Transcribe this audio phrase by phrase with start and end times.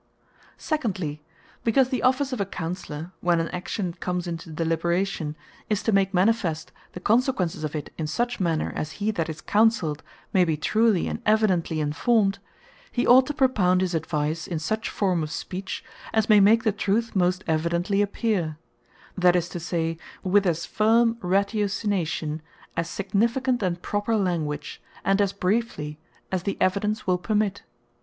[0.57, 1.21] Secondly,
[1.63, 5.35] Because the office of a Counsellour, when an action comes into deliberation,
[5.69, 9.41] is to make manifest the consequences of it, in such manner, as he that is
[9.41, 10.01] Counselled
[10.33, 12.39] may be truly and evidently informed;
[12.91, 16.71] he ought to propound his advise, in such forme of speech, as may make the
[16.71, 18.57] truth most evidently appear;
[19.15, 22.41] that is to say, with as firme ratiocination,
[22.75, 25.99] as significant and proper language, and as briefly,
[26.31, 27.61] as the evidence will permit.